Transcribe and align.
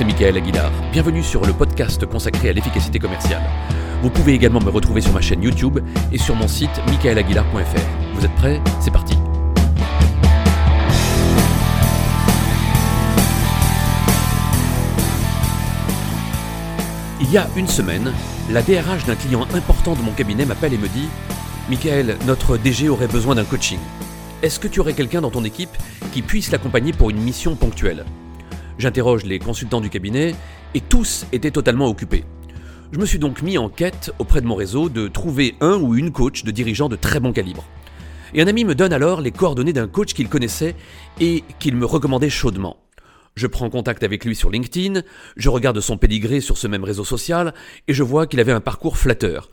c'est 0.00 0.06
Michael 0.06 0.38
Aguilar. 0.38 0.72
Bienvenue 0.92 1.22
sur 1.22 1.44
le 1.44 1.52
podcast 1.52 2.06
consacré 2.06 2.48
à 2.48 2.54
l'efficacité 2.54 2.98
commerciale. 2.98 3.42
Vous 4.00 4.08
pouvez 4.08 4.32
également 4.32 4.60
me 4.60 4.70
retrouver 4.70 5.02
sur 5.02 5.12
ma 5.12 5.20
chaîne 5.20 5.42
YouTube 5.42 5.78
et 6.10 6.16
sur 6.16 6.34
mon 6.34 6.48
site 6.48 6.70
michaelaguilar.fr. 6.86 8.14
Vous 8.14 8.24
êtes 8.24 8.34
prêts? 8.36 8.62
C'est 8.80 8.90
parti 8.90 9.12
Il 17.20 17.30
y 17.30 17.36
a 17.36 17.46
une 17.54 17.68
semaine, 17.68 18.10
la 18.50 18.62
DRH 18.62 19.04
d'un 19.04 19.16
client 19.16 19.46
important 19.52 19.96
de 19.96 20.00
mon 20.00 20.12
cabinet 20.12 20.46
m'appelle 20.46 20.72
et 20.72 20.78
me 20.78 20.88
dit 20.88 21.10
Michael, 21.68 22.16
notre 22.26 22.56
DG 22.56 22.88
aurait 22.88 23.06
besoin 23.06 23.34
d'un 23.34 23.44
coaching. 23.44 23.78
Est-ce 24.40 24.58
que 24.60 24.66
tu 24.66 24.80
aurais 24.80 24.94
quelqu'un 24.94 25.20
dans 25.20 25.30
ton 25.30 25.44
équipe 25.44 25.76
qui 26.14 26.22
puisse 26.22 26.50
l'accompagner 26.50 26.94
pour 26.94 27.10
une 27.10 27.20
mission 27.20 27.54
ponctuelle? 27.54 28.06
J'interroge 28.80 29.26
les 29.26 29.38
consultants 29.38 29.82
du 29.82 29.90
cabinet 29.90 30.34
et 30.72 30.80
tous 30.80 31.26
étaient 31.32 31.50
totalement 31.50 31.86
occupés. 31.86 32.24
Je 32.92 32.98
me 32.98 33.04
suis 33.04 33.18
donc 33.18 33.42
mis 33.42 33.58
en 33.58 33.68
quête 33.68 34.10
auprès 34.18 34.40
de 34.40 34.46
mon 34.46 34.54
réseau 34.54 34.88
de 34.88 35.06
trouver 35.06 35.54
un 35.60 35.76
ou 35.76 35.96
une 35.96 36.12
coach 36.12 36.44
de 36.44 36.50
dirigeant 36.50 36.88
de 36.88 36.96
très 36.96 37.20
bon 37.20 37.34
calibre. 37.34 37.62
Et 38.32 38.40
un 38.40 38.46
ami 38.46 38.64
me 38.64 38.74
donne 38.74 38.94
alors 38.94 39.20
les 39.20 39.32
coordonnées 39.32 39.74
d'un 39.74 39.86
coach 39.86 40.14
qu'il 40.14 40.30
connaissait 40.30 40.74
et 41.20 41.44
qu'il 41.58 41.76
me 41.76 41.84
recommandait 41.84 42.30
chaudement. 42.30 42.78
Je 43.34 43.46
prends 43.46 43.68
contact 43.68 44.02
avec 44.02 44.24
lui 44.24 44.34
sur 44.34 44.48
LinkedIn, 44.48 45.02
je 45.36 45.48
regarde 45.50 45.80
son 45.80 45.98
pédigré 45.98 46.40
sur 46.40 46.56
ce 46.56 46.66
même 46.66 46.84
réseau 46.84 47.04
social 47.04 47.52
et 47.86 47.92
je 47.92 48.02
vois 48.02 48.26
qu'il 48.26 48.40
avait 48.40 48.50
un 48.50 48.62
parcours 48.62 48.96
flatteur 48.96 49.50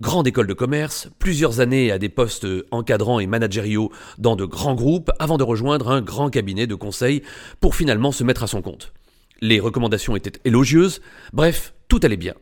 grande 0.00 0.28
école 0.28 0.46
de 0.46 0.54
commerce, 0.54 1.08
plusieurs 1.18 1.60
années 1.60 1.90
à 1.90 1.98
des 1.98 2.08
postes 2.08 2.46
encadrants 2.70 3.20
et 3.20 3.26
managériaux 3.26 3.90
dans 4.18 4.36
de 4.36 4.44
grands 4.44 4.74
groupes 4.74 5.10
avant 5.18 5.38
de 5.38 5.42
rejoindre 5.42 5.90
un 5.90 6.00
grand 6.00 6.30
cabinet 6.30 6.66
de 6.66 6.74
conseil 6.74 7.22
pour 7.60 7.74
finalement 7.74 8.12
se 8.12 8.24
mettre 8.24 8.44
à 8.44 8.46
son 8.46 8.62
compte. 8.62 8.92
Les 9.40 9.60
recommandations 9.60 10.16
étaient 10.16 10.40
élogieuses, 10.44 11.00
bref, 11.32 11.74
tout 11.88 12.00
allait 12.02 12.16
bien. 12.16 12.34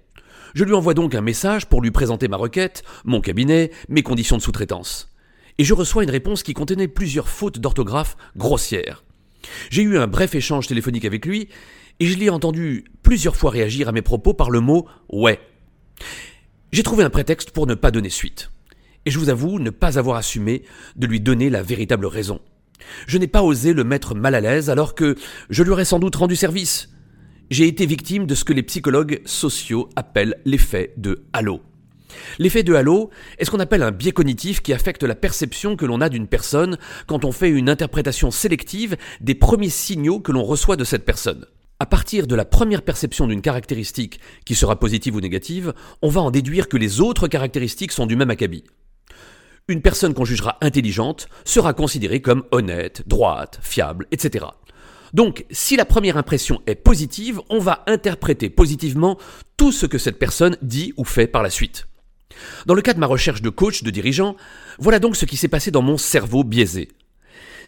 Je 0.54 0.64
lui 0.64 0.74
envoie 0.74 0.94
donc 0.94 1.14
un 1.14 1.20
message 1.20 1.66
pour 1.66 1.82
lui 1.82 1.90
présenter 1.90 2.28
ma 2.28 2.36
requête, 2.36 2.82
mon 3.04 3.20
cabinet, 3.20 3.70
mes 3.88 4.02
conditions 4.02 4.36
de 4.36 4.42
sous-traitance. 4.42 5.12
Et 5.58 5.64
je 5.64 5.74
reçois 5.74 6.04
une 6.04 6.10
réponse 6.10 6.42
qui 6.42 6.54
contenait 6.54 6.88
plusieurs 6.88 7.28
fautes 7.28 7.58
d'orthographe 7.58 8.16
grossières. 8.36 9.04
J'ai 9.70 9.82
eu 9.82 9.98
un 9.98 10.06
bref 10.06 10.34
échange 10.34 10.66
téléphonique 10.66 11.04
avec 11.04 11.24
lui, 11.24 11.48
et 12.00 12.06
je 12.06 12.18
l'ai 12.18 12.28
entendu 12.28 12.84
plusieurs 13.02 13.36
fois 13.36 13.50
réagir 13.50 13.88
à 13.88 13.92
mes 13.92 14.02
propos 14.02 14.34
par 14.34 14.50
le 14.50 14.60
mot 14.60 14.86
ouais. 15.08 15.40
J'ai 16.76 16.82
trouvé 16.82 17.04
un 17.04 17.08
prétexte 17.08 17.52
pour 17.52 17.66
ne 17.66 17.72
pas 17.72 17.90
donner 17.90 18.10
suite. 18.10 18.50
Et 19.06 19.10
je 19.10 19.18
vous 19.18 19.30
avoue 19.30 19.58
ne 19.58 19.70
pas 19.70 19.98
avoir 19.98 20.18
assumé 20.18 20.62
de 20.94 21.06
lui 21.06 21.20
donner 21.20 21.48
la 21.48 21.62
véritable 21.62 22.04
raison. 22.04 22.38
Je 23.06 23.16
n'ai 23.16 23.28
pas 23.28 23.42
osé 23.42 23.72
le 23.72 23.82
mettre 23.82 24.14
mal 24.14 24.34
à 24.34 24.42
l'aise 24.42 24.68
alors 24.68 24.94
que 24.94 25.14
je 25.48 25.62
lui 25.62 25.70
aurais 25.70 25.86
sans 25.86 25.98
doute 25.98 26.16
rendu 26.16 26.36
service. 26.36 26.90
J'ai 27.48 27.66
été 27.66 27.86
victime 27.86 28.26
de 28.26 28.34
ce 28.34 28.44
que 28.44 28.52
les 28.52 28.62
psychologues 28.62 29.22
sociaux 29.24 29.88
appellent 29.96 30.36
l'effet 30.44 30.92
de 30.98 31.24
halo. 31.32 31.62
L'effet 32.38 32.62
de 32.62 32.74
halo 32.74 33.08
est 33.38 33.46
ce 33.46 33.50
qu'on 33.50 33.60
appelle 33.60 33.82
un 33.82 33.90
biais 33.90 34.12
cognitif 34.12 34.60
qui 34.60 34.74
affecte 34.74 35.02
la 35.02 35.14
perception 35.14 35.76
que 35.76 35.86
l'on 35.86 36.02
a 36.02 36.10
d'une 36.10 36.28
personne 36.28 36.76
quand 37.06 37.24
on 37.24 37.32
fait 37.32 37.48
une 37.48 37.70
interprétation 37.70 38.30
sélective 38.30 38.98
des 39.22 39.34
premiers 39.34 39.70
signaux 39.70 40.20
que 40.20 40.30
l'on 40.30 40.44
reçoit 40.44 40.76
de 40.76 40.84
cette 40.84 41.06
personne. 41.06 41.46
À 41.78 41.84
partir 41.84 42.26
de 42.26 42.34
la 42.34 42.46
première 42.46 42.80
perception 42.80 43.26
d'une 43.26 43.42
caractéristique 43.42 44.18
qui 44.46 44.54
sera 44.54 44.78
positive 44.78 45.14
ou 45.14 45.20
négative, 45.20 45.74
on 46.00 46.08
va 46.08 46.22
en 46.22 46.30
déduire 46.30 46.68
que 46.68 46.78
les 46.78 47.02
autres 47.02 47.28
caractéristiques 47.28 47.92
sont 47.92 48.06
du 48.06 48.16
même 48.16 48.30
acabit. 48.30 48.64
Une 49.68 49.82
personne 49.82 50.14
qu'on 50.14 50.24
jugera 50.24 50.56
intelligente 50.62 51.28
sera 51.44 51.74
considérée 51.74 52.22
comme 52.22 52.44
honnête, 52.50 53.02
droite, 53.06 53.58
fiable, 53.62 54.06
etc. 54.10 54.46
Donc, 55.12 55.44
si 55.50 55.76
la 55.76 55.84
première 55.84 56.16
impression 56.16 56.62
est 56.66 56.76
positive, 56.76 57.42
on 57.50 57.58
va 57.58 57.84
interpréter 57.86 58.48
positivement 58.48 59.18
tout 59.58 59.70
ce 59.70 59.84
que 59.84 59.98
cette 59.98 60.18
personne 60.18 60.56
dit 60.62 60.94
ou 60.96 61.04
fait 61.04 61.26
par 61.26 61.42
la 61.42 61.50
suite. 61.50 61.88
Dans 62.64 62.74
le 62.74 62.82
cas 62.82 62.94
de 62.94 63.00
ma 63.00 63.06
recherche 63.06 63.42
de 63.42 63.50
coach, 63.50 63.82
de 63.82 63.90
dirigeant, 63.90 64.36
voilà 64.78 64.98
donc 64.98 65.14
ce 65.14 65.26
qui 65.26 65.36
s'est 65.36 65.46
passé 65.48 65.70
dans 65.70 65.82
mon 65.82 65.98
cerveau 65.98 66.42
biaisé. 66.42 66.88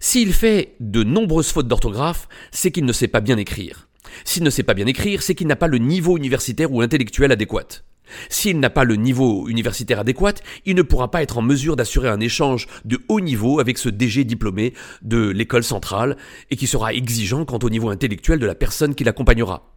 S'il 0.01 0.33
fait 0.33 0.77
de 0.81 1.03
nombreuses 1.03 1.51
fautes 1.51 1.69
d'orthographe, 1.69 2.27
c'est 2.53 2.71
qu'il 2.71 2.87
ne 2.87 2.93
sait 2.93 3.09
pas 3.09 3.21
bien 3.21 3.37
écrire. 3.37 3.88
S'il 4.25 4.43
ne 4.43 4.51
sait 4.51 4.63
pas 4.63 4.75
bien 4.75 4.87
écrire, 4.87 5.23
c'est 5.23 5.35
qu'il 5.35 5.47
n'a 5.47 5.57
pas 5.57 5.69
le 5.69 5.79
niveau 5.79 6.17
universitaire 6.17 6.73
ou 6.73 6.81
intellectuel 6.81 7.33
adéquat. 7.33 7.83
S'il 8.29 8.59
n'a 8.61 8.71
pas 8.71 8.85
le 8.85 8.97
niveau 8.97 9.49
universitaire 9.49 10.01
adéquat, 10.01 10.35
il 10.65 10.75
ne 10.77 10.83
pourra 10.83 11.11
pas 11.11 11.23
être 11.23 11.39
en 11.39 11.43
mesure 11.43 11.77
d'assurer 11.77 12.09
un 12.09 12.21
échange 12.21 12.67
de 12.85 12.99
haut 13.09 13.21
niveau 13.21 13.61
avec 13.61 13.79
ce 13.79 13.89
DG 13.89 14.25
diplômé 14.25 14.75
de 15.03 15.29
l'école 15.29 15.65
centrale 15.65 16.17
et 16.51 16.57
qui 16.57 16.67
sera 16.67 16.95
exigeant 16.95 17.45
quant 17.45 17.59
au 17.63 17.71
niveau 17.71 17.91
intellectuel 17.91 18.39
de 18.39 18.47
la 18.47 18.55
personne 18.55 18.95
qui 18.95 19.05
l'accompagnera. 19.05 19.75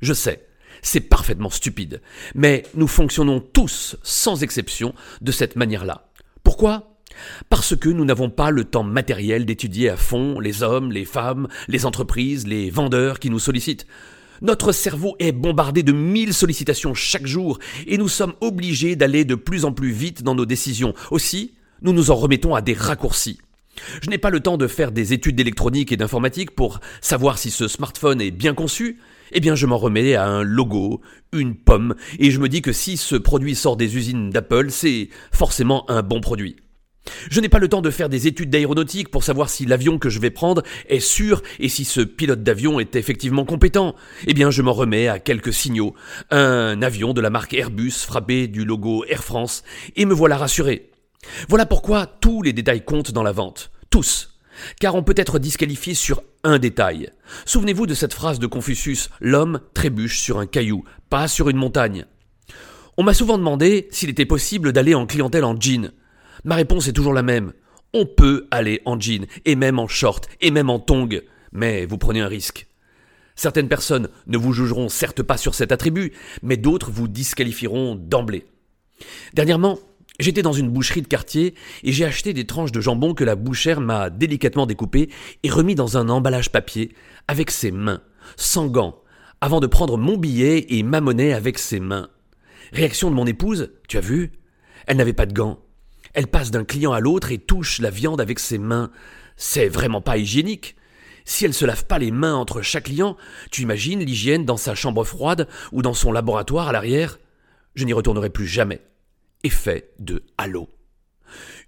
Je 0.00 0.12
sais, 0.12 0.46
c'est 0.82 1.00
parfaitement 1.00 1.50
stupide, 1.50 2.00
mais 2.34 2.64
nous 2.74 2.88
fonctionnons 2.88 3.40
tous, 3.40 3.96
sans 4.02 4.42
exception, 4.42 4.94
de 5.20 5.32
cette 5.32 5.56
manière-là. 5.56 6.08
Pourquoi? 6.42 6.91
Parce 7.48 7.76
que 7.76 7.88
nous 7.88 8.04
n'avons 8.04 8.30
pas 8.30 8.50
le 8.50 8.64
temps 8.64 8.82
matériel 8.82 9.44
d'étudier 9.44 9.90
à 9.90 9.96
fond 9.96 10.40
les 10.40 10.62
hommes, 10.62 10.92
les 10.92 11.04
femmes, 11.04 11.48
les 11.68 11.86
entreprises, 11.86 12.46
les 12.46 12.70
vendeurs 12.70 13.18
qui 13.18 13.30
nous 13.30 13.38
sollicitent. 13.38 13.86
Notre 14.40 14.72
cerveau 14.72 15.14
est 15.20 15.32
bombardé 15.32 15.82
de 15.82 15.92
mille 15.92 16.34
sollicitations 16.34 16.94
chaque 16.94 17.26
jour 17.26 17.58
et 17.86 17.96
nous 17.96 18.08
sommes 18.08 18.34
obligés 18.40 18.96
d'aller 18.96 19.24
de 19.24 19.36
plus 19.36 19.64
en 19.64 19.72
plus 19.72 19.92
vite 19.92 20.24
dans 20.24 20.34
nos 20.34 20.46
décisions. 20.46 20.94
Aussi, 21.12 21.54
nous 21.80 21.92
nous 21.92 22.10
en 22.10 22.16
remettons 22.16 22.54
à 22.54 22.60
des 22.60 22.74
raccourcis. 22.74 23.38
Je 24.02 24.10
n'ai 24.10 24.18
pas 24.18 24.30
le 24.30 24.40
temps 24.40 24.56
de 24.56 24.66
faire 24.66 24.92
des 24.92 25.12
études 25.12 25.36
d'électronique 25.36 25.92
et 25.92 25.96
d'informatique 25.96 26.50
pour 26.50 26.80
savoir 27.00 27.38
si 27.38 27.50
ce 27.50 27.68
smartphone 27.68 28.20
est 28.20 28.30
bien 28.30 28.54
conçu. 28.54 28.98
Eh 29.32 29.40
bien, 29.40 29.54
je 29.54 29.66
m'en 29.66 29.78
remets 29.78 30.14
à 30.14 30.26
un 30.26 30.42
logo, 30.42 31.00
une 31.32 31.54
pomme, 31.54 31.94
et 32.18 32.30
je 32.30 32.38
me 32.38 32.48
dis 32.48 32.60
que 32.60 32.72
si 32.72 32.96
ce 32.98 33.16
produit 33.16 33.54
sort 33.54 33.76
des 33.76 33.96
usines 33.96 34.28
d'Apple, 34.28 34.70
c'est 34.70 35.08
forcément 35.32 35.88
un 35.90 36.02
bon 36.02 36.20
produit. 36.20 36.56
Je 37.30 37.40
n'ai 37.40 37.48
pas 37.48 37.58
le 37.58 37.68
temps 37.68 37.82
de 37.82 37.90
faire 37.90 38.08
des 38.08 38.26
études 38.26 38.50
d'aéronautique 38.50 39.10
pour 39.10 39.24
savoir 39.24 39.50
si 39.50 39.66
l'avion 39.66 39.98
que 39.98 40.08
je 40.08 40.20
vais 40.20 40.30
prendre 40.30 40.62
est 40.88 41.00
sûr 41.00 41.42
et 41.58 41.68
si 41.68 41.84
ce 41.84 42.00
pilote 42.00 42.42
d'avion 42.42 42.80
est 42.80 42.96
effectivement 42.96 43.44
compétent. 43.44 43.94
Eh 44.26 44.34
bien, 44.34 44.50
je 44.50 44.62
m'en 44.62 44.72
remets 44.72 45.08
à 45.08 45.18
quelques 45.18 45.52
signaux. 45.52 45.94
Un 46.30 46.80
avion 46.82 47.12
de 47.12 47.20
la 47.20 47.30
marque 47.30 47.54
Airbus 47.54 47.92
frappé 47.92 48.46
du 48.48 48.64
logo 48.64 49.04
Air 49.08 49.24
France 49.24 49.64
et 49.96 50.04
me 50.04 50.14
voilà 50.14 50.36
rassuré. 50.36 50.90
Voilà 51.48 51.66
pourquoi 51.66 52.06
tous 52.06 52.42
les 52.42 52.52
détails 52.52 52.84
comptent 52.84 53.12
dans 53.12 53.22
la 53.22 53.32
vente. 53.32 53.70
Tous. 53.90 54.38
Car 54.80 54.94
on 54.94 55.02
peut 55.02 55.14
être 55.16 55.38
disqualifié 55.38 55.94
sur 55.94 56.22
un 56.44 56.58
détail. 56.58 57.10
Souvenez-vous 57.46 57.86
de 57.86 57.94
cette 57.94 58.14
phrase 58.14 58.38
de 58.38 58.46
Confucius, 58.46 59.10
l'homme 59.20 59.60
trébuche 59.74 60.20
sur 60.20 60.38
un 60.38 60.46
caillou, 60.46 60.84
pas 61.08 61.28
sur 61.28 61.48
une 61.48 61.56
montagne. 61.56 62.04
On 62.96 63.02
m'a 63.02 63.14
souvent 63.14 63.38
demandé 63.38 63.88
s'il 63.90 64.10
était 64.10 64.26
possible 64.26 64.72
d'aller 64.72 64.94
en 64.94 65.06
clientèle 65.06 65.44
en 65.44 65.58
jean. 65.58 65.92
Ma 66.44 66.56
réponse 66.56 66.88
est 66.88 66.92
toujours 66.92 67.12
la 67.12 67.22
même. 67.22 67.52
On 67.94 68.06
peut 68.06 68.48
aller 68.50 68.80
en 68.84 68.98
jean, 68.98 69.26
et 69.44 69.54
même 69.54 69.78
en 69.78 69.86
short, 69.86 70.28
et 70.40 70.50
même 70.50 70.70
en 70.70 70.78
tongs, 70.78 71.20
mais 71.52 71.84
vous 71.84 71.98
prenez 71.98 72.20
un 72.20 72.28
risque. 72.28 72.66
Certaines 73.34 73.68
personnes 73.68 74.08
ne 74.26 74.38
vous 74.38 74.52
jugeront 74.52 74.88
certes 74.88 75.22
pas 75.22 75.36
sur 75.36 75.54
cet 75.54 75.72
attribut, 75.72 76.12
mais 76.42 76.56
d'autres 76.56 76.90
vous 76.90 77.08
disqualifieront 77.08 77.94
d'emblée. 77.94 78.46
Dernièrement, 79.34 79.78
j'étais 80.20 80.42
dans 80.42 80.52
une 80.52 80.70
boucherie 80.70 81.02
de 81.02 81.08
quartier 81.08 81.54
et 81.82 81.92
j'ai 81.92 82.04
acheté 82.04 82.32
des 82.32 82.46
tranches 82.46 82.72
de 82.72 82.80
jambon 82.80 83.14
que 83.14 83.24
la 83.24 83.36
bouchère 83.36 83.80
m'a 83.80 84.10
délicatement 84.10 84.66
découpées 84.66 85.10
et 85.42 85.50
remis 85.50 85.74
dans 85.74 85.96
un 85.96 86.08
emballage 86.08 86.50
papier 86.50 86.94
avec 87.28 87.50
ses 87.50 87.70
mains, 87.70 88.02
sans 88.36 88.66
gants, 88.68 89.02
avant 89.40 89.60
de 89.60 89.66
prendre 89.66 89.96
mon 89.96 90.16
billet 90.16 90.66
et 90.68 90.82
ma 90.82 91.00
monnaie 91.00 91.32
avec 91.32 91.58
ses 91.58 91.80
mains. 91.80 92.08
Réaction 92.72 93.10
de 93.10 93.16
mon 93.16 93.26
épouse, 93.26 93.72
tu 93.88 93.96
as 93.96 94.02
vu? 94.02 94.32
Elle 94.86 94.96
n'avait 94.96 95.12
pas 95.12 95.26
de 95.26 95.34
gants. 95.34 95.58
Elle 96.14 96.26
passe 96.26 96.50
d'un 96.50 96.64
client 96.64 96.92
à 96.92 97.00
l'autre 97.00 97.32
et 97.32 97.38
touche 97.38 97.80
la 97.80 97.90
viande 97.90 98.20
avec 98.20 98.38
ses 98.38 98.58
mains. 98.58 98.90
C'est 99.36 99.68
vraiment 99.68 100.00
pas 100.00 100.18
hygiénique. 100.18 100.76
Si 101.24 101.44
elle 101.44 101.54
se 101.54 101.64
lave 101.64 101.86
pas 101.86 101.98
les 101.98 102.10
mains 102.10 102.34
entre 102.34 102.62
chaque 102.62 102.84
client, 102.84 103.16
tu 103.50 103.62
imagines 103.62 104.00
l'hygiène 104.00 104.44
dans 104.44 104.56
sa 104.56 104.74
chambre 104.74 105.04
froide 105.04 105.48
ou 105.70 105.82
dans 105.82 105.94
son 105.94 106.12
laboratoire 106.12 106.68
à 106.68 106.72
l'arrière? 106.72 107.18
Je 107.74 107.84
n'y 107.84 107.92
retournerai 107.92 108.28
plus 108.30 108.46
jamais. 108.46 108.82
Effet 109.44 109.90
de 109.98 110.24
halo. 110.36 110.68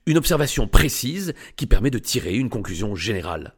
Une 0.06 0.18
observation 0.18 0.68
précise 0.68 1.32
qui 1.56 1.66
permet 1.66 1.90
de 1.90 1.98
tirer 1.98 2.34
une 2.34 2.50
conclusion 2.50 2.94
générale. 2.94 3.54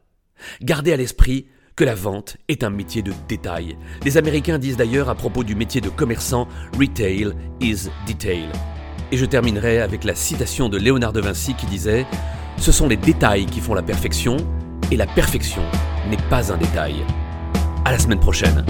Gardez 0.61 0.93
à 0.93 0.97
l'esprit 0.97 1.47
que 1.75 1.83
la 1.83 1.95
vente 1.95 2.37
est 2.47 2.63
un 2.63 2.69
métier 2.69 3.01
de 3.01 3.13
détail. 3.27 3.77
Les 4.03 4.17
Américains 4.17 4.57
disent 4.57 4.77
d'ailleurs 4.77 5.09
à 5.09 5.15
propos 5.15 5.43
du 5.43 5.55
métier 5.55 5.81
de 5.81 5.89
commerçant, 5.89 6.47
Retail 6.79 7.33
is 7.59 7.89
detail. 8.07 8.49
Et 9.11 9.17
je 9.17 9.25
terminerai 9.25 9.79
avec 9.79 10.03
la 10.03 10.15
citation 10.15 10.67
de 10.67 10.77
Léonard 10.77 11.13
de 11.13 11.21
Vinci 11.21 11.53
qui 11.53 11.65
disait⁇ 11.65 12.01
Ce 12.57 12.71
sont 12.71 12.87
les 12.87 12.97
détails 12.97 13.45
qui 13.45 13.61
font 13.61 13.73
la 13.73 13.81
perfection, 13.81 14.37
et 14.91 14.97
la 14.97 15.05
perfection 15.05 15.61
n'est 16.09 16.17
pas 16.29 16.51
un 16.51 16.57
détail.⁇ 16.57 16.95
À 17.85 17.91
la 17.91 17.99
semaine 17.99 18.19
prochaine. 18.19 18.65